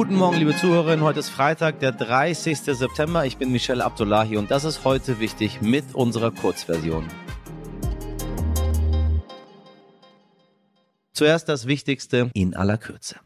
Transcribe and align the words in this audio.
Guten 0.00 0.14
Morgen, 0.14 0.38
liebe 0.38 0.56
Zuhörerinnen. 0.56 1.04
Heute 1.04 1.20
ist 1.20 1.28
Freitag, 1.28 1.80
der 1.80 1.92
30. 1.92 2.58
September. 2.58 3.26
Ich 3.26 3.36
bin 3.36 3.52
Michelle 3.52 3.84
Abdullahi 3.84 4.38
und 4.38 4.50
das 4.50 4.64
ist 4.64 4.82
heute 4.82 5.20
wichtig 5.20 5.60
mit 5.60 5.94
unserer 5.94 6.30
Kurzversion. 6.30 7.06
Zuerst 11.12 11.50
das 11.50 11.66
Wichtigste 11.66 12.30
in 12.32 12.56
aller 12.56 12.78
Kürze. 12.78 13.16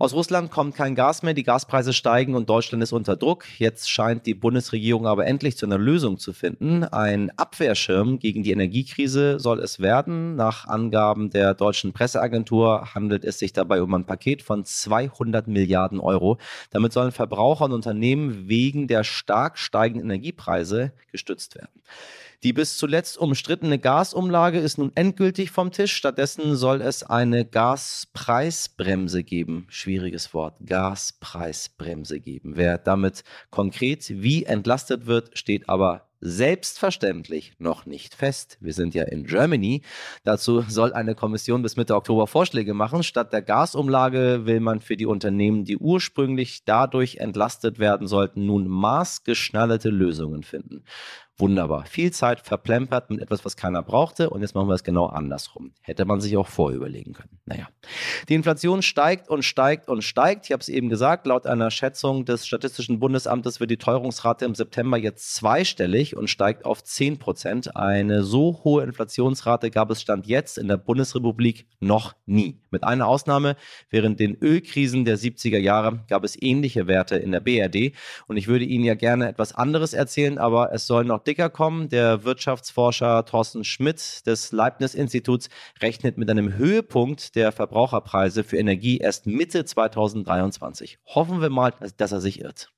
Aus 0.00 0.14
Russland 0.14 0.50
kommt 0.50 0.74
kein 0.74 0.94
Gas 0.94 1.22
mehr, 1.22 1.34
die 1.34 1.42
Gaspreise 1.42 1.92
steigen 1.92 2.34
und 2.34 2.48
Deutschland 2.48 2.82
ist 2.82 2.94
unter 2.94 3.16
Druck. 3.16 3.44
Jetzt 3.58 3.90
scheint 3.90 4.24
die 4.24 4.32
Bundesregierung 4.32 5.06
aber 5.06 5.26
endlich 5.26 5.58
zu 5.58 5.66
einer 5.66 5.76
Lösung 5.76 6.16
zu 6.16 6.32
finden. 6.32 6.84
Ein 6.84 7.30
Abwehrschirm 7.36 8.18
gegen 8.18 8.42
die 8.42 8.52
Energiekrise 8.52 9.38
soll 9.38 9.60
es 9.60 9.78
werden. 9.78 10.36
Nach 10.36 10.66
Angaben 10.66 11.28
der 11.28 11.52
deutschen 11.52 11.92
Presseagentur 11.92 12.94
handelt 12.94 13.26
es 13.26 13.38
sich 13.38 13.52
dabei 13.52 13.82
um 13.82 13.92
ein 13.92 14.06
Paket 14.06 14.40
von 14.40 14.64
200 14.64 15.46
Milliarden 15.48 16.00
Euro. 16.00 16.38
Damit 16.70 16.94
sollen 16.94 17.12
Verbraucher 17.12 17.66
und 17.66 17.72
Unternehmen 17.72 18.48
wegen 18.48 18.88
der 18.88 19.04
stark 19.04 19.58
steigenden 19.58 20.08
Energiepreise 20.08 20.92
gestützt 21.12 21.56
werden. 21.56 21.82
Die 22.42 22.54
bis 22.54 22.78
zuletzt 22.78 23.18
umstrittene 23.18 23.78
Gasumlage 23.78 24.58
ist 24.58 24.78
nun 24.78 24.92
endgültig 24.94 25.50
vom 25.50 25.72
Tisch. 25.72 25.94
Stattdessen 25.94 26.56
soll 26.56 26.80
es 26.80 27.02
eine 27.02 27.44
Gaspreisbremse 27.44 29.24
geben. 29.24 29.66
Schwieriges 29.68 30.32
Wort. 30.32 30.56
Gaspreisbremse 30.64 32.18
geben. 32.18 32.52
Wer 32.56 32.78
damit 32.78 33.24
konkret 33.50 34.08
wie 34.08 34.44
entlastet 34.44 35.04
wird, 35.04 35.36
steht 35.36 35.68
aber 35.68 36.06
selbstverständlich 36.20 37.54
noch 37.58 37.86
nicht 37.86 38.14
fest. 38.14 38.58
Wir 38.60 38.74
sind 38.74 38.94
ja 38.94 39.04
in 39.04 39.24
Germany. 39.24 39.82
Dazu 40.24 40.62
soll 40.68 40.92
eine 40.92 41.14
Kommission 41.14 41.62
bis 41.62 41.76
Mitte 41.76 41.96
Oktober 41.96 42.26
Vorschläge 42.26 42.74
machen. 42.74 43.02
Statt 43.02 43.32
der 43.32 43.42
Gasumlage 43.42 44.44
will 44.44 44.60
man 44.60 44.80
für 44.80 44.96
die 44.96 45.06
Unternehmen, 45.06 45.64
die 45.64 45.78
ursprünglich 45.78 46.64
dadurch 46.64 47.16
entlastet 47.16 47.78
werden 47.78 48.06
sollten, 48.06 48.46
nun 48.46 48.68
maßgeschneiderte 48.68 49.88
Lösungen 49.88 50.42
finden. 50.42 50.84
Wunderbar. 51.40 51.86
Viel 51.86 52.12
Zeit 52.12 52.40
verplempert 52.40 53.08
mit 53.08 53.20
etwas, 53.20 53.44
was 53.46 53.56
keiner 53.56 53.82
brauchte 53.82 54.28
und 54.28 54.42
jetzt 54.42 54.54
machen 54.54 54.68
wir 54.68 54.74
es 54.74 54.84
genau 54.84 55.06
andersrum. 55.06 55.72
Hätte 55.80 56.04
man 56.04 56.20
sich 56.20 56.36
auch 56.36 56.46
vorüberlegen 56.46 57.14
können. 57.14 57.38
Naja. 57.46 57.68
Die 58.28 58.34
Inflation 58.34 58.82
steigt 58.82 59.30
und 59.30 59.42
steigt 59.42 59.88
und 59.88 60.02
steigt. 60.02 60.44
Ich 60.44 60.52
habe 60.52 60.60
es 60.60 60.68
eben 60.68 60.90
gesagt, 60.90 61.26
laut 61.26 61.46
einer 61.46 61.70
Schätzung 61.70 62.26
des 62.26 62.46
Statistischen 62.46 63.00
Bundesamtes 63.00 63.58
wird 63.58 63.70
die 63.70 63.78
Teuerungsrate 63.78 64.44
im 64.44 64.54
September 64.54 64.98
jetzt 64.98 65.34
zweistellig 65.34 66.14
und 66.14 66.28
steigt 66.28 66.66
auf 66.66 66.84
10 66.84 67.18
Prozent. 67.18 67.74
Eine 67.74 68.22
so 68.22 68.60
hohe 68.62 68.84
Inflationsrate 68.84 69.70
gab 69.70 69.90
es 69.90 70.02
Stand 70.02 70.26
jetzt 70.26 70.58
in 70.58 70.68
der 70.68 70.76
Bundesrepublik 70.76 71.66
noch 71.80 72.14
nie. 72.26 72.60
Mit 72.70 72.84
einer 72.84 73.06
Ausnahme, 73.06 73.56
während 73.88 74.20
den 74.20 74.36
Ölkrisen 74.36 75.06
der 75.06 75.18
70er 75.18 75.58
Jahre 75.58 76.04
gab 76.08 76.22
es 76.22 76.40
ähnliche 76.40 76.86
Werte 76.86 77.16
in 77.16 77.32
der 77.32 77.40
BRD 77.40 77.92
und 78.26 78.36
ich 78.36 78.46
würde 78.46 78.66
Ihnen 78.66 78.84
ja 78.84 78.94
gerne 78.94 79.28
etwas 79.28 79.54
anderes 79.54 79.94
erzählen, 79.94 80.36
aber 80.36 80.72
es 80.72 80.86
soll 80.86 81.04
noch 81.04 81.24
dicker 81.30 81.48
kommen. 81.48 81.88
Der 81.88 82.24
Wirtschaftsforscher 82.24 83.24
Thorsten 83.24 83.62
Schmidt 83.62 84.26
des 84.26 84.50
Leibniz-Instituts 84.50 85.48
rechnet 85.80 86.18
mit 86.18 86.28
einem 86.28 86.56
Höhepunkt 86.56 87.36
der 87.36 87.52
Verbraucherpreise 87.52 88.42
für 88.42 88.58
Energie 88.58 88.98
erst 88.98 89.26
Mitte 89.26 89.64
2023. 89.64 90.98
Hoffen 91.06 91.40
wir 91.40 91.50
mal, 91.50 91.72
dass 91.96 92.10
er 92.10 92.20
sich 92.20 92.40
irrt. 92.40 92.72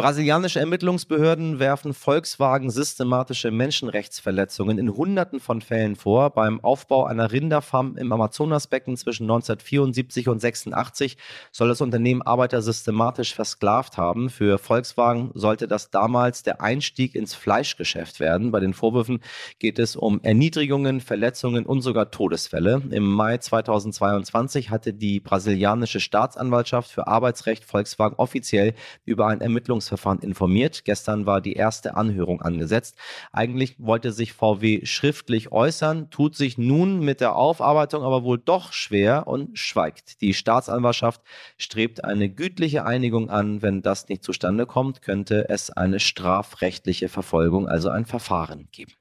Brasilianische 0.00 0.60
Ermittlungsbehörden 0.60 1.58
werfen 1.58 1.92
Volkswagen 1.92 2.70
systematische 2.70 3.50
Menschenrechtsverletzungen 3.50 4.78
in 4.78 4.96
Hunderten 4.96 5.40
von 5.40 5.60
Fällen 5.60 5.94
vor. 5.94 6.30
Beim 6.30 6.64
Aufbau 6.64 7.04
einer 7.04 7.32
Rinderfarm 7.32 7.98
im 7.98 8.10
Amazonasbecken 8.10 8.96
zwischen 8.96 9.24
1974 9.24 10.28
und 10.28 10.40
86 10.40 11.18
soll 11.52 11.68
das 11.68 11.82
Unternehmen 11.82 12.22
Arbeiter 12.22 12.62
systematisch 12.62 13.34
versklavt 13.34 13.98
haben. 13.98 14.30
Für 14.30 14.56
Volkswagen 14.56 15.32
sollte 15.34 15.68
das 15.68 15.90
damals 15.90 16.42
der 16.44 16.62
Einstieg 16.62 17.14
ins 17.14 17.34
Fleischgeschäft 17.34 18.20
werden. 18.20 18.52
Bei 18.52 18.60
den 18.60 18.72
Vorwürfen 18.72 19.20
geht 19.58 19.78
es 19.78 19.96
um 19.96 20.22
Erniedrigungen, 20.22 21.02
Verletzungen 21.02 21.66
und 21.66 21.82
sogar 21.82 22.10
Todesfälle. 22.10 22.80
Im 22.90 23.04
Mai 23.04 23.36
2022 23.36 24.70
hatte 24.70 24.94
die 24.94 25.20
brasilianische 25.20 26.00
Staatsanwaltschaft 26.00 26.90
für 26.90 27.06
Arbeitsrecht 27.06 27.66
Volkswagen 27.66 28.16
offiziell 28.16 28.72
über 29.04 29.26
ein 29.26 29.42
Ermittlungs 29.42 29.89
Verfahren 29.90 30.20
informiert. 30.20 30.84
Gestern 30.84 31.26
war 31.26 31.40
die 31.40 31.52
erste 31.52 31.96
Anhörung 31.96 32.40
angesetzt. 32.40 32.96
Eigentlich 33.32 33.76
wollte 33.78 34.12
sich 34.12 34.32
VW 34.32 34.86
schriftlich 34.86 35.52
äußern, 35.52 36.08
tut 36.10 36.36
sich 36.36 36.56
nun 36.56 37.00
mit 37.00 37.20
der 37.20 37.36
Aufarbeitung 37.36 38.02
aber 38.02 38.24
wohl 38.24 38.38
doch 38.38 38.72
schwer 38.72 39.26
und 39.26 39.58
schweigt. 39.58 40.20
Die 40.22 40.32
Staatsanwaltschaft 40.32 41.20
strebt 41.58 42.04
eine 42.04 42.30
gütliche 42.30 42.86
Einigung 42.86 43.28
an. 43.28 43.62
Wenn 43.62 43.82
das 43.82 44.08
nicht 44.08 44.24
zustande 44.24 44.64
kommt, 44.64 45.02
könnte 45.02 45.48
es 45.48 45.70
eine 45.70 46.00
strafrechtliche 46.00 47.08
Verfolgung, 47.08 47.68
also 47.68 47.90
ein 47.90 48.06
Verfahren 48.06 48.68
geben. 48.70 48.92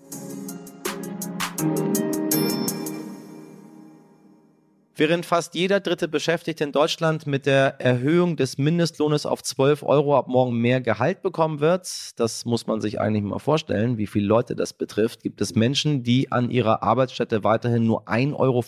Während 5.00 5.26
fast 5.26 5.56
jeder 5.56 5.80
dritte 5.80 6.10
Beschäftigte 6.10 6.66
in 6.66 6.74
Deutschland 6.74 7.26
mit 7.26 7.46
der 7.46 7.80
Erhöhung 7.80 8.36
des 8.36 8.58
Mindestlohnes 8.58 9.26
auf 9.26 9.42
12 9.42 9.84
Euro 9.84 10.18
ab 10.18 10.28
morgen 10.28 10.58
mehr 10.58 10.82
Gehalt 10.82 11.22
bekommen 11.22 11.62
wird, 11.62 12.20
das 12.20 12.44
muss 12.44 12.68
man 12.68 12.82
sich 12.82 13.00
eigentlich 13.00 13.24
mal 13.24 13.40
vorstellen, 13.40 13.98
wie 13.98 14.08
viele 14.08 14.28
Leute 14.28 14.58
das 14.58 14.74
betrifft, 14.74 15.24
gibt 15.24 15.40
es 15.40 15.56
Menschen, 15.56 16.04
die 16.04 16.34
an 16.34 16.52
ihrer 16.52 16.84
Arbeitsstätte 16.84 17.46
weiterhin 17.46 17.86
nur 17.86 18.10
1,35 18.10 18.36
Euro 18.36 18.62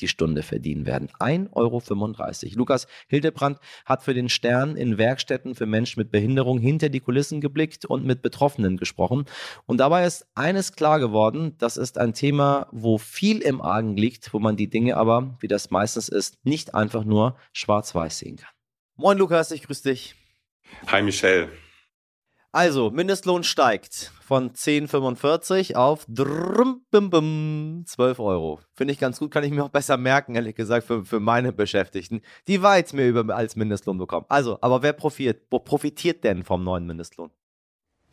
die 0.00 0.08
Stunde 0.08 0.42
verdienen 0.42 0.86
werden. 0.86 1.10
1,35 1.20 1.52
Euro. 1.52 2.54
Lukas 2.54 2.86
Hildebrand 3.08 3.58
hat 3.84 4.02
für 4.02 4.14
den 4.14 4.30
Stern 4.30 4.76
in 4.76 4.96
Werkstätten 4.96 5.54
für 5.54 5.66
Menschen 5.66 6.00
mit 6.00 6.10
Behinderung 6.10 6.58
hinter 6.58 6.88
die 6.88 7.00
Kulissen 7.00 7.42
geblickt 7.42 7.84
und 7.84 8.06
mit 8.06 8.22
Betroffenen 8.22 8.78
gesprochen. 8.78 9.26
Und 9.66 9.76
dabei 9.76 10.06
ist 10.06 10.26
eines 10.34 10.72
klar 10.72 11.00
geworden, 11.00 11.54
das 11.58 11.76
ist 11.76 11.98
ein 11.98 12.14
Thema, 12.14 12.66
wo 12.72 12.96
viel 12.96 13.42
im 13.42 13.60
Argen 13.60 13.98
liegt, 13.98 14.32
wo 14.32 14.38
man 14.38 14.56
die 14.56 14.70
Dinge 14.70 14.96
aber 14.96 15.33
wie 15.40 15.48
das 15.48 15.70
meistens 15.70 16.08
ist, 16.08 16.38
nicht 16.44 16.74
einfach 16.74 17.04
nur 17.04 17.36
schwarz-weiß 17.52 18.18
sehen 18.18 18.36
kann. 18.36 18.50
Moin 18.96 19.18
Lukas, 19.18 19.50
ich 19.50 19.62
grüße 19.62 19.90
dich. 19.90 20.14
Hi 20.86 21.02
Michelle. 21.02 21.50
Also, 22.52 22.92
Mindestlohn 22.92 23.42
steigt 23.42 24.12
von 24.20 24.52
10,45 24.52 25.74
auf 25.74 26.06
drüm, 26.08 26.82
bim, 26.92 27.10
bim, 27.10 27.82
12 27.84 28.20
Euro. 28.20 28.60
Finde 28.74 28.92
ich 28.92 29.00
ganz 29.00 29.18
gut, 29.18 29.32
kann 29.32 29.42
ich 29.42 29.50
mir 29.50 29.64
auch 29.64 29.70
besser 29.70 29.96
merken, 29.96 30.36
ehrlich 30.36 30.54
gesagt, 30.54 30.86
für, 30.86 31.04
für 31.04 31.18
meine 31.18 31.52
Beschäftigten, 31.52 32.22
die 32.46 32.62
weit 32.62 32.92
mehr 32.92 33.08
über 33.08 33.34
als 33.34 33.56
Mindestlohn 33.56 33.98
bekommen. 33.98 34.26
Also, 34.28 34.58
aber 34.60 34.82
wer 34.82 34.92
profitiert, 34.92 35.50
profitiert 35.50 36.22
denn 36.22 36.44
vom 36.44 36.62
neuen 36.62 36.86
Mindestlohn? 36.86 37.32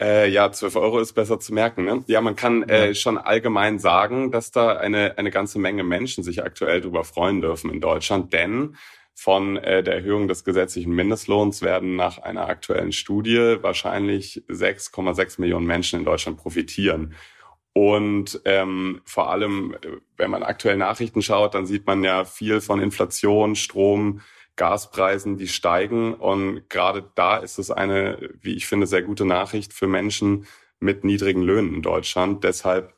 Äh, 0.01 0.29
ja, 0.29 0.51
12 0.51 0.75
Euro 0.77 0.99
ist 0.99 1.13
besser 1.13 1.39
zu 1.39 1.53
merken. 1.53 1.85
Ne? 1.85 2.03
Ja, 2.07 2.21
man 2.21 2.35
kann 2.35 2.63
äh, 2.63 2.95
schon 2.95 3.19
allgemein 3.19 3.77
sagen, 3.77 4.31
dass 4.31 4.49
da 4.49 4.75
eine, 4.75 5.17
eine 5.19 5.29
ganze 5.29 5.59
Menge 5.59 5.83
Menschen 5.83 6.23
sich 6.23 6.43
aktuell 6.43 6.81
darüber 6.81 7.03
freuen 7.03 7.41
dürfen 7.41 7.71
in 7.71 7.81
Deutschland, 7.81 8.33
denn 8.33 8.75
von 9.13 9.57
äh, 9.57 9.83
der 9.83 9.95
Erhöhung 9.95 10.27
des 10.27 10.43
gesetzlichen 10.43 10.93
Mindestlohns 10.93 11.61
werden 11.61 11.95
nach 11.95 12.17
einer 12.17 12.47
aktuellen 12.47 12.91
Studie 12.91 13.57
wahrscheinlich 13.61 14.43
6,6 14.49 15.39
Millionen 15.39 15.67
Menschen 15.67 15.99
in 15.99 16.05
Deutschland 16.05 16.37
profitieren. 16.37 17.13
Und 17.73 18.41
ähm, 18.45 19.01
vor 19.05 19.29
allem, 19.29 19.75
äh, 19.75 19.97
wenn 20.17 20.31
man 20.31 20.41
aktuell 20.41 20.77
Nachrichten 20.77 21.21
schaut, 21.21 21.53
dann 21.53 21.67
sieht 21.67 21.85
man 21.85 22.03
ja 22.03 22.25
viel 22.25 22.59
von 22.59 22.81
Inflation, 22.81 23.55
Strom, 23.55 24.21
Gaspreisen, 24.55 25.37
die 25.37 25.47
steigen. 25.47 26.13
Und 26.13 26.69
gerade 26.69 27.09
da 27.15 27.37
ist 27.37 27.57
es 27.57 27.71
eine, 27.71 28.17
wie 28.41 28.55
ich 28.55 28.67
finde, 28.67 28.87
sehr 28.87 29.03
gute 29.03 29.25
Nachricht 29.25 29.73
für 29.73 29.87
Menschen 29.87 30.45
mit 30.79 31.03
niedrigen 31.03 31.41
Löhnen 31.41 31.75
in 31.75 31.81
Deutschland. 31.81 32.43
Deshalb 32.43 32.93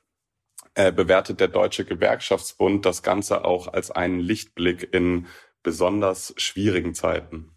äh, 0.75 0.91
bewertet 0.91 1.39
der 1.39 1.49
Deutsche 1.49 1.85
Gewerkschaftsbund 1.85 2.85
das 2.85 3.03
Ganze 3.03 3.45
auch 3.45 3.67
als 3.67 3.91
einen 3.91 4.19
Lichtblick 4.19 4.93
in 4.93 5.27
besonders 5.61 6.33
schwierigen 6.37 6.93
Zeiten. 6.93 7.51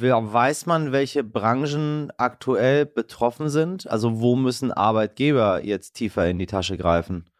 Weiß 0.00 0.66
man, 0.66 0.92
welche 0.92 1.24
Branchen 1.24 2.12
aktuell 2.16 2.86
betroffen 2.86 3.48
sind? 3.48 3.88
Also 3.88 4.20
wo 4.20 4.36
müssen 4.36 4.72
Arbeitgeber 4.72 5.64
jetzt 5.64 5.94
tiefer 5.94 6.28
in 6.28 6.38
die 6.38 6.46
Tasche 6.46 6.76
greifen? 6.76 7.30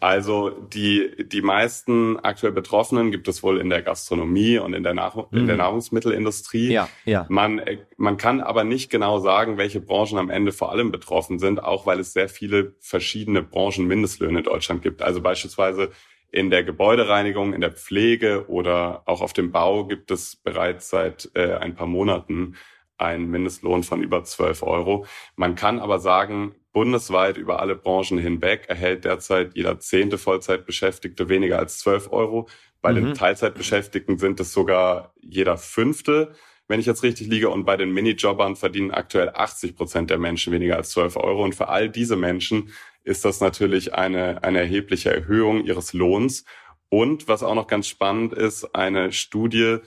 Also 0.00 0.50
die, 0.50 1.10
die 1.26 1.42
meisten 1.42 2.18
aktuell 2.20 2.52
Betroffenen 2.52 3.10
gibt 3.10 3.26
es 3.26 3.42
wohl 3.42 3.60
in 3.60 3.68
der 3.68 3.82
Gastronomie 3.82 4.58
und 4.58 4.72
in 4.72 4.84
der, 4.84 4.94
Nahr 4.94 5.26
mhm. 5.30 5.38
in 5.38 5.46
der 5.46 5.56
mhm. 5.56 5.62
Nahrungsmittelindustrie. 5.62 6.72
Ja, 6.72 6.88
ja. 7.04 7.26
Man, 7.28 7.58
äh, 7.58 7.78
man 7.96 8.16
kann 8.16 8.40
aber 8.40 8.62
nicht 8.62 8.90
genau 8.90 9.18
sagen, 9.18 9.58
welche 9.58 9.80
Branchen 9.80 10.18
am 10.18 10.30
Ende 10.30 10.52
vor 10.52 10.70
allem 10.70 10.92
betroffen 10.92 11.40
sind, 11.40 11.62
auch 11.62 11.84
weil 11.84 11.98
es 11.98 12.12
sehr 12.12 12.28
viele 12.28 12.74
verschiedene 12.78 13.42
Branchenmindestlöhne 13.42 14.38
in 14.38 14.44
Deutschland 14.44 14.82
gibt. 14.82 15.02
Also 15.02 15.20
beispielsweise 15.20 15.90
in 16.30 16.50
der 16.50 16.62
Gebäudereinigung, 16.62 17.52
in 17.52 17.60
der 17.60 17.72
Pflege 17.72 18.48
oder 18.48 19.02
auch 19.06 19.20
auf 19.20 19.32
dem 19.32 19.50
Bau 19.50 19.86
gibt 19.86 20.12
es 20.12 20.36
bereits 20.36 20.90
seit 20.90 21.30
äh, 21.34 21.54
ein 21.54 21.74
paar 21.74 21.86
Monaten 21.88 22.54
einen 22.98 23.30
Mindestlohn 23.30 23.82
von 23.82 24.02
über 24.02 24.24
12 24.24 24.62
Euro. 24.62 25.06
Man 25.36 25.54
kann 25.54 25.78
aber 25.78 25.98
sagen, 25.98 26.54
bundesweit 26.72 27.36
über 27.36 27.60
alle 27.60 27.74
Branchen 27.74 28.18
hinweg 28.18 28.66
erhält 28.68 29.04
derzeit 29.04 29.56
jeder 29.56 29.80
zehnte 29.80 30.18
Vollzeitbeschäftigte 30.18 31.28
weniger 31.28 31.58
als 31.58 31.78
12 31.78 32.12
Euro. 32.12 32.48
Bei 32.80 32.92
mhm. 32.92 32.96
den 32.96 33.14
Teilzeitbeschäftigten 33.14 34.18
sind 34.18 34.40
es 34.40 34.52
sogar 34.52 35.12
jeder 35.20 35.56
fünfte, 35.56 36.34
wenn 36.68 36.80
ich 36.80 36.86
jetzt 36.86 37.02
richtig 37.02 37.28
liege. 37.28 37.48
Und 37.48 37.64
bei 37.64 37.76
den 37.76 37.92
Minijobbern 37.92 38.56
verdienen 38.56 38.90
aktuell 38.90 39.30
80 39.30 39.74
Prozent 39.74 40.10
der 40.10 40.18
Menschen 40.18 40.52
weniger 40.52 40.76
als 40.76 40.90
12 40.90 41.16
Euro. 41.16 41.42
Und 41.42 41.54
für 41.54 41.68
all 41.68 41.88
diese 41.88 42.16
Menschen 42.16 42.70
ist 43.04 43.24
das 43.24 43.40
natürlich 43.40 43.94
eine, 43.94 44.42
eine 44.44 44.60
erhebliche 44.60 45.12
Erhöhung 45.12 45.64
ihres 45.64 45.92
Lohns. 45.94 46.44
Und 46.90 47.26
was 47.28 47.42
auch 47.42 47.54
noch 47.54 47.66
ganz 47.66 47.88
spannend 47.88 48.32
ist, 48.32 48.74
eine 48.74 49.12
Studie 49.12 49.78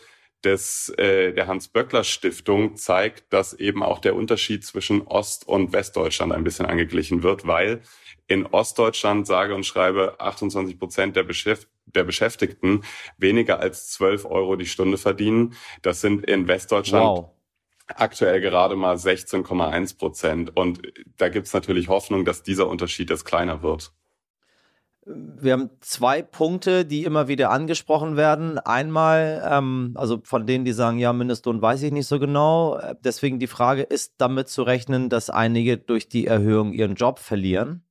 des, 0.44 0.90
äh, 0.98 1.34
der 1.34 1.48
Hans-Böckler-Stiftung 1.48 2.76
zeigt, 2.76 3.32
dass 3.32 3.54
eben 3.54 3.84
auch 3.84 4.00
der 4.00 4.16
Unterschied 4.16 4.66
zwischen 4.66 5.02
Ost- 5.02 5.48
und 5.48 5.74
Westdeutschland 5.74 6.34
ein 6.34 6.44
bisschen 6.44 6.66
angeglichen 6.66 7.24
wird, 7.24 7.46
weil 7.46 7.82
in 8.28 8.46
Ostdeutschland 8.46 9.28
sage 9.28 9.54
und 9.56 9.66
schreibe 9.66 10.20
28 10.20 10.80
Prozent 10.80 11.16
der, 11.16 11.24
Beschäft 11.24 11.68
der 11.86 12.04
Beschäftigten 12.04 12.84
weniger 13.18 13.60
als 13.60 13.90
12 13.92 14.26
Euro 14.26 14.56
die 14.56 14.66
Stunde 14.66 14.98
verdienen. 14.98 15.54
Das 15.82 16.02
sind 16.02 16.26
in 16.26 16.48
Westdeutschland 16.48 17.06
wow. 17.06 17.30
aktuell 17.88 18.40
gerade 18.40 18.76
mal 18.76 18.96
16,1 18.96 19.98
Prozent. 19.98 20.56
Und 20.56 20.82
da 21.18 21.30
gibt's 21.30 21.54
natürlich 21.54 21.90
Hoffnung, 21.90 22.24
dass 22.24 22.42
dieser 22.42 22.68
Unterschied 22.68 23.10
jetzt 23.10 23.26
kleiner 23.26 23.64
wird. 23.64 23.92
Wir 25.06 25.54
haben 25.54 25.72
zwei 25.80 26.22
Punkte, 26.22 26.86
die 26.86 27.06
immer 27.06 27.28
wieder 27.28 27.50
angesprochen 27.50 28.18
werden. 28.18 28.60
Einmal, 28.60 29.44
ähm, 29.50 29.94
also 29.96 30.22
von 30.24 30.46
denen, 30.46 30.64
die 30.64 30.74
sagen, 30.74 31.00
ja, 31.00 31.12
Mindestlohn 31.12 31.62
weiß 31.62 31.82
ich 31.84 31.92
nicht 31.92 32.06
so 32.06 32.20
genau. 32.20 32.80
Deswegen 33.04 33.40
die 33.40 33.48
Frage, 33.48 33.82
ist 33.82 34.14
damit 34.20 34.50
zu 34.50 34.62
rechnen, 34.62 35.10
dass 35.10 35.32
einige 35.32 35.78
durch 35.78 36.08
die 36.08 36.28
Erhöhung 36.28 36.74
ihren 36.74 36.94
Job 36.94 37.18
verlieren? 37.18 37.84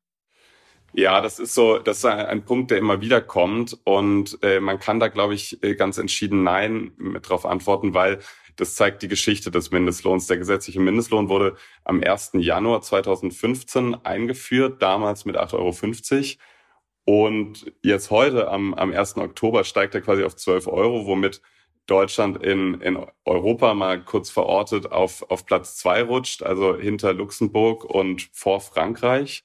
Ja, 0.92 1.20
das 1.20 1.38
ist 1.38 1.54
so, 1.54 1.78
das 1.78 1.98
ist 1.98 2.04
ein 2.04 2.44
Punkt, 2.44 2.70
der 2.70 2.78
immer 2.78 3.00
wieder 3.00 3.20
kommt 3.20 3.78
und 3.84 4.38
äh, 4.42 4.58
man 4.58 4.80
kann 4.80 4.98
da, 4.98 5.06
glaube 5.06 5.34
ich, 5.34 5.62
äh, 5.62 5.76
ganz 5.76 5.98
entschieden 5.98 6.42
Nein 6.42 6.92
mit 6.96 7.28
drauf 7.28 7.46
antworten, 7.46 7.94
weil 7.94 8.18
das 8.56 8.74
zeigt 8.74 9.02
die 9.02 9.08
Geschichte 9.08 9.52
des 9.52 9.70
Mindestlohns. 9.70 10.26
Der 10.26 10.36
gesetzliche 10.36 10.80
Mindestlohn 10.80 11.28
wurde 11.28 11.54
am 11.84 12.02
1. 12.02 12.32
Januar 12.34 12.82
2015 12.82 14.04
eingeführt, 14.04 14.82
damals 14.82 15.24
mit 15.24 15.36
8,50 15.36 15.54
Euro. 15.54 16.40
Und 17.04 17.72
jetzt 17.82 18.10
heute, 18.10 18.48
am, 18.48 18.74
am 18.74 18.92
1. 18.92 19.16
Oktober, 19.16 19.64
steigt 19.64 19.94
er 19.94 20.00
quasi 20.00 20.22
auf 20.22 20.36
12 20.36 20.66
Euro, 20.68 21.06
womit 21.06 21.40
Deutschland 21.86 22.42
in, 22.42 22.80
in 22.80 23.04
Europa 23.24 23.74
mal 23.74 24.04
kurz 24.04 24.30
verortet 24.30 24.92
auf, 24.92 25.28
auf 25.30 25.44
Platz 25.44 25.76
zwei 25.76 26.02
rutscht, 26.02 26.42
also 26.42 26.76
hinter 26.76 27.12
Luxemburg 27.12 27.84
und 27.84 28.28
vor 28.32 28.60
Frankreich. 28.60 29.44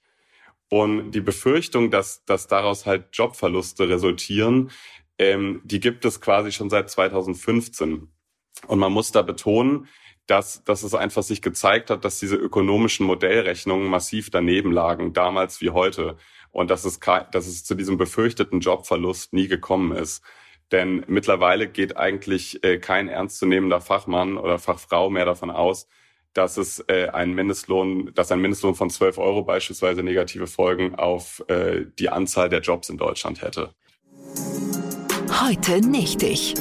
Und 0.69 1.11
die 1.11 1.21
Befürchtung, 1.21 1.91
dass, 1.91 2.23
dass 2.25 2.47
daraus 2.47 2.85
halt 2.85 3.07
Jobverluste 3.13 3.89
resultieren, 3.89 4.71
ähm, 5.17 5.61
die 5.63 5.79
gibt 5.79 6.05
es 6.05 6.21
quasi 6.21 6.51
schon 6.51 6.69
seit 6.69 6.89
2015. 6.89 8.09
Und 8.67 8.79
man 8.79 8.91
muss 8.91 9.11
da 9.11 9.21
betonen, 9.21 9.87
dass, 10.27 10.63
dass 10.63 10.83
es 10.83 10.95
einfach 10.95 11.23
sich 11.23 11.41
gezeigt 11.41 11.89
hat, 11.89 12.03
dass 12.03 12.19
diese 12.19 12.35
ökonomischen 12.35 13.05
Modellrechnungen 13.05 13.87
massiv 13.87 14.31
daneben 14.31 14.71
lagen, 14.71 15.13
damals 15.13 15.61
wie 15.61 15.69
heute. 15.69 16.17
Und 16.55 16.71
dass 16.71 16.85
es, 16.85 17.01
dass 17.31 17.47
es 17.47 17.65
zu 17.65 17.75
diesem 17.75 17.97
befürchteten 17.97 18.61
Jobverlust 18.61 19.33
nie 19.33 19.49
gekommen 19.49 19.91
ist. 19.91 20.23
Denn 20.71 21.03
mittlerweile 21.07 21.67
geht 21.67 21.97
eigentlich 21.97 22.63
äh, 22.63 22.77
kein 22.77 23.09
ernstzunehmender 23.09 23.81
Fachmann 23.81 24.37
oder 24.37 24.57
Fachfrau 24.57 25.09
mehr 25.09 25.25
davon 25.25 25.51
aus, 25.51 25.89
dass 26.31 26.55
es 26.55 26.79
äh, 26.87 27.09
ein 27.09 27.33
Mindestlohn, 27.33 28.13
dass 28.15 28.31
ein 28.31 28.39
Mindestlohn 28.39 28.73
von 28.73 28.89
12 28.89 29.17
Euro 29.17 29.43
beispielsweise 29.43 30.01
negative 30.01 30.47
Folgen 30.47 30.95
auf 30.95 31.43
äh, 31.49 31.87
die 31.99 32.07
Anzahl 32.07 32.47
der 32.47 32.61
Jobs 32.61 32.89
in 32.89 32.97
Deutschland 32.97 33.41
hätte. 33.41 33.71
Heute 35.41 35.81
nicht 35.85 36.23
ich. 36.23 36.53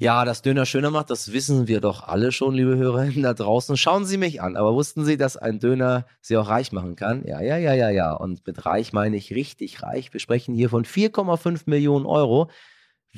Ja, 0.00 0.24
dass 0.24 0.42
Döner 0.42 0.64
schöner 0.64 0.90
macht, 0.92 1.10
das 1.10 1.32
wissen 1.32 1.66
wir 1.66 1.80
doch 1.80 2.06
alle 2.06 2.30
schon, 2.30 2.54
liebe 2.54 2.76
Hörerinnen 2.76 3.24
da 3.24 3.34
draußen. 3.34 3.76
Schauen 3.76 4.04
Sie 4.04 4.16
mich 4.16 4.40
an. 4.40 4.56
Aber 4.56 4.72
wussten 4.74 5.04
Sie, 5.04 5.16
dass 5.16 5.36
ein 5.36 5.58
Döner 5.58 6.06
Sie 6.20 6.36
auch 6.36 6.48
reich 6.48 6.70
machen 6.70 6.94
kann? 6.94 7.24
Ja, 7.26 7.40
ja, 7.40 7.56
ja, 7.56 7.74
ja, 7.74 7.90
ja. 7.90 8.12
Und 8.12 8.46
mit 8.46 8.64
reich 8.64 8.92
meine 8.92 9.16
ich 9.16 9.34
richtig 9.34 9.82
reich. 9.82 10.12
Wir 10.12 10.20
sprechen 10.20 10.54
hier 10.54 10.70
von 10.70 10.84
4,5 10.84 11.62
Millionen 11.66 12.06
Euro. 12.06 12.48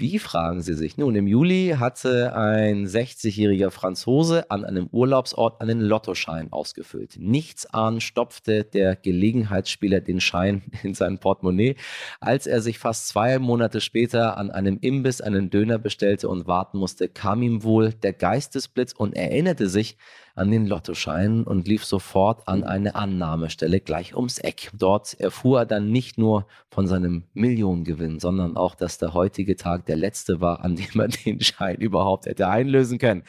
Wie 0.01 0.19
fragen 0.19 0.63
Sie 0.63 0.73
sich? 0.73 0.97
Nun, 0.97 1.15
im 1.15 1.27
Juli 1.27 1.75
hatte 1.79 2.35
ein 2.35 2.87
60-jähriger 2.87 3.71
Franzose 3.71 4.51
an 4.51 4.65
einem 4.65 4.89
Urlaubsort 4.93 5.61
einen 5.61 5.79
Lottoschein 5.83 6.51
ausgefüllt. 6.51 7.19
Nichts 7.19 7.67
ahnen 7.67 8.01
stopfte 8.01 8.65
der 8.65 8.97
Gelegenheitsspieler 8.97 10.01
den 10.01 10.23
Schein 10.23 10.63
in 10.83 10.95
sein 10.95 11.19
Portemonnaie, 11.19 11.77
als 12.19 12.47
er 12.47 12.63
sich 12.63 12.79
fast 12.79 13.09
zwei 13.09 13.39
Monate 13.39 13.83
später 13.83 14.39
an 14.39 14.51
einem 14.51 14.79
Imbiss 14.81 15.21
einen 15.21 15.51
Döner 15.51 15.79
bestellte 15.79 16.31
und 16.31 16.47
warten 16.47 16.79
musste, 16.79 17.07
kam 17.07 17.43
ihm 17.43 17.63
wohl 17.63 17.93
der 17.93 18.15
Geistesblitz 18.15 18.95
und 18.95 19.15
erinnerte 19.15 19.69
sich 19.69 19.99
an 20.35 20.51
den 20.51 20.67
Lottoschein 20.67 21.45
und 21.45 21.69
lief 21.69 21.85
sofort 21.85 22.47
an 22.49 22.65
eine 22.65 22.95
Annahmestelle 22.95 23.81
gleich 23.81 24.15
ums 24.15 24.39
Eck. 24.39 24.71
Dort 24.75 25.19
erfuhr 25.21 25.61
er 25.61 25.67
dann 25.67 25.91
nicht 25.91 26.19
nur 26.19 26.47
von 26.71 26.87
seinem 26.87 27.25
Millionengewinn, 27.35 28.21
sondern 28.21 28.57
auch, 28.57 28.75
dass 28.75 28.99
der 28.99 29.15
heutige 29.15 29.57
Tag 29.57 29.87
der 29.87 29.97
letzte 29.97 30.41
war, 30.41 30.65
an 30.65 30.77
dem 30.77 31.01
er 31.01 31.09
den 31.25 31.41
Schein 31.41 31.77
überhaupt 31.77 32.27
hätte 32.27 32.49
einlösen 32.49 32.99
können. 32.99 33.25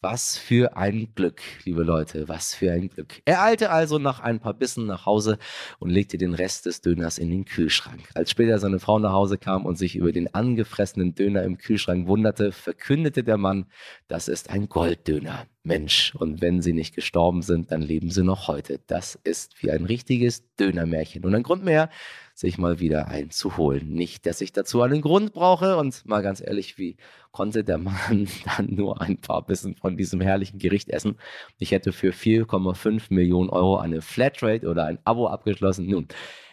Was 0.00 0.38
für 0.38 0.76
ein 0.76 1.12
Glück, 1.16 1.42
liebe 1.64 1.82
Leute, 1.82 2.28
was 2.28 2.54
für 2.54 2.70
ein 2.70 2.88
Glück. 2.88 3.20
Er 3.24 3.42
eilte 3.42 3.70
also 3.70 3.98
nach 3.98 4.20
ein 4.20 4.38
paar 4.38 4.54
Bissen 4.54 4.86
nach 4.86 5.06
Hause 5.06 5.38
und 5.80 5.90
legte 5.90 6.18
den 6.18 6.34
Rest 6.34 6.66
des 6.66 6.80
Döners 6.80 7.18
in 7.18 7.30
den 7.30 7.44
Kühlschrank. 7.44 8.08
Als 8.14 8.30
später 8.30 8.60
seine 8.60 8.78
Frau 8.78 9.00
nach 9.00 9.10
Hause 9.10 9.38
kam 9.38 9.66
und 9.66 9.76
sich 9.76 9.96
über 9.96 10.12
den 10.12 10.32
angefressenen 10.32 11.16
Döner 11.16 11.42
im 11.42 11.58
Kühlschrank 11.58 12.06
wunderte, 12.06 12.52
verkündete 12.52 13.24
der 13.24 13.38
Mann, 13.38 13.66
das 14.06 14.28
ist 14.28 14.50
ein 14.50 14.68
Golddöner. 14.68 15.46
Mensch, 15.68 16.14
und 16.16 16.40
wenn 16.40 16.62
sie 16.62 16.72
nicht 16.72 16.94
gestorben 16.94 17.42
sind, 17.42 17.70
dann 17.70 17.82
leben 17.82 18.10
sie 18.10 18.24
noch 18.24 18.48
heute. 18.48 18.80
Das 18.88 19.14
ist 19.22 19.62
wie 19.62 19.70
ein 19.70 19.84
richtiges 19.84 20.42
Dönermärchen. 20.56 21.24
Und 21.24 21.34
ein 21.34 21.44
Grund 21.44 21.64
mehr, 21.64 21.90
sich 22.34 22.58
mal 22.58 22.80
wieder 22.80 23.08
einzuholen. 23.08 23.90
Nicht, 23.90 24.26
dass 24.26 24.40
ich 24.40 24.52
dazu 24.52 24.80
einen 24.82 25.02
Grund 25.02 25.32
brauche 25.32 25.76
und 25.76 26.04
mal 26.06 26.22
ganz 26.22 26.40
ehrlich, 26.40 26.78
wie 26.78 26.96
konnte 27.30 27.64
der 27.64 27.78
Mann 27.78 28.28
dann 28.56 28.74
nur 28.74 29.00
ein 29.00 29.20
paar 29.20 29.44
Bissen 29.44 29.76
von 29.76 29.96
diesem 29.96 30.20
herrlichen 30.20 30.58
Gericht 30.58 30.88
essen? 30.88 31.16
Ich 31.58 31.70
hätte 31.70 31.92
für 31.92 32.12
4,5 32.12 33.12
Millionen 33.12 33.50
Euro 33.50 33.76
eine 33.76 34.00
Flatrate 34.00 34.68
oder 34.68 34.86
ein 34.86 34.98
Abo 35.04 35.26
abgeschlossen. 35.26 35.86
Nun, 35.86 36.08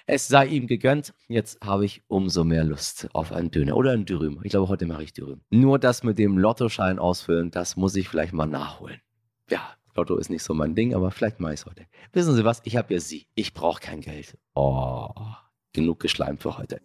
es 0.07 0.27
sei 0.27 0.45
ihm 0.47 0.67
gegönnt. 0.67 1.13
Jetzt 1.27 1.59
habe 1.65 1.85
ich 1.85 2.03
umso 2.07 2.43
mehr 2.43 2.63
Lust 2.63 3.07
auf 3.13 3.31
einen 3.31 3.49
Döner 3.49 3.75
oder 3.75 3.91
einen 3.91 4.05
Dürüm. 4.05 4.39
Ich 4.43 4.51
glaube, 4.51 4.67
heute 4.67 4.85
mache 4.85 5.03
ich 5.03 5.13
Dürüm. 5.13 5.41
Nur 5.49 5.79
das 5.79 6.03
mit 6.03 6.19
dem 6.19 6.37
Lottoschein 6.37 6.99
ausfüllen, 6.99 7.49
das 7.49 7.75
muss 7.75 7.95
ich 7.95 8.09
vielleicht 8.09 8.33
mal 8.33 8.45
nachholen. 8.45 8.99
Ja, 9.49 9.75
Lotto 9.95 10.17
ist 10.17 10.29
nicht 10.29 10.43
so 10.43 10.53
mein 10.53 10.75
Ding, 10.75 10.93
aber 10.93 11.11
vielleicht 11.11 11.39
mache 11.39 11.53
ich 11.53 11.61
es 11.61 11.65
heute. 11.65 11.85
Wissen 12.13 12.35
Sie 12.35 12.45
was? 12.45 12.61
Ich 12.65 12.75
habe 12.75 12.93
ja 12.93 12.99
Sie. 12.99 13.27
Ich 13.35 13.53
brauche 13.53 13.79
kein 13.79 14.01
Geld. 14.01 14.37
Oh 14.55 15.09
genug 15.75 15.99
geschleimt 15.99 16.41
für 16.41 16.57
heute. 16.57 16.81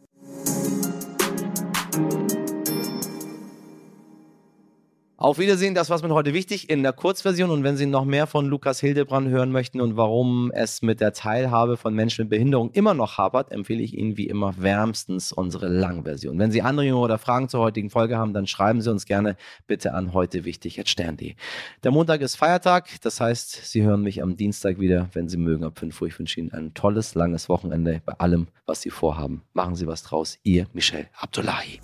Auf 5.23 5.39
Wiedersehen, 5.39 5.75
das 5.75 5.91
war's 5.91 6.03
mit 6.03 6.13
heute 6.13 6.33
wichtig 6.33 6.71
in 6.71 6.83
der 6.83 6.95
Kurzversion. 6.95 7.51
Und 7.51 7.63
wenn 7.63 7.77
Sie 7.77 7.85
noch 7.85 8.07
mehr 8.07 8.27
von 8.27 8.47
Lukas 8.47 8.81
Hildebrand 8.81 9.29
hören 9.29 9.53
möchten 9.53 9.83
und 9.83 9.99
warum 9.99 10.51
es 10.51 10.81
mit 10.81 11.03
der 11.03 11.13
Teilhabe 11.13 11.77
von 11.77 11.93
Menschen 11.93 12.23
mit 12.23 12.31
Behinderung 12.31 12.71
immer 12.71 12.95
noch 12.95 13.19
hapert, 13.19 13.53
empfehle 13.53 13.83
ich 13.83 13.93
Ihnen 13.93 14.17
wie 14.17 14.29
immer 14.29 14.55
wärmstens 14.57 15.31
unsere 15.31 15.69
Langversion. 15.69 16.39
Wenn 16.39 16.51
Sie 16.51 16.63
Anregungen 16.63 17.05
oder 17.05 17.19
Fragen 17.19 17.51
zur 17.51 17.61
heutigen 17.61 17.91
Folge 17.91 18.17
haben, 18.17 18.33
dann 18.33 18.47
schreiben 18.47 18.81
Sie 18.81 18.91
uns 18.91 19.05
gerne 19.05 19.37
bitte 19.67 19.93
an 19.93 20.15
heute 20.15 20.47
wichtig 20.47 20.81
stern.de. 20.87 21.35
Der 21.85 21.91
Montag 21.91 22.23
ist 22.23 22.37
Feiertag, 22.37 22.89
das 23.03 23.21
heißt, 23.21 23.67
Sie 23.67 23.83
hören 23.83 24.01
mich 24.01 24.23
am 24.23 24.39
Dienstag 24.39 24.81
wieder, 24.81 25.11
wenn 25.13 25.29
Sie 25.29 25.37
mögen, 25.37 25.65
ab 25.65 25.79
5 25.79 26.01
Uhr. 26.01 26.09
Ich 26.09 26.19
wünsche 26.19 26.41
Ihnen 26.41 26.53
ein 26.53 26.73
tolles, 26.73 27.15
langes 27.15 27.51
Wochenende 27.51 28.01
bei 28.07 28.15
allem, 28.15 28.47
was 28.65 28.81
Sie 28.81 28.91
vorhaben. 28.91 29.43
Machen 29.53 29.75
Sie 29.77 29.87
was 29.87 30.03
draus. 30.03 30.39
Ihr 30.45 30.67
Michel 30.73 31.09
Abdullahi. 31.13 31.79